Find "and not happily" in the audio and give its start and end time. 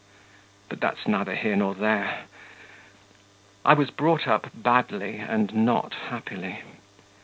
5.17-6.61